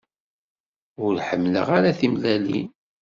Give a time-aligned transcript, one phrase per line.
[1.05, 2.69] Ur ḥemmleɣ ara timellalin.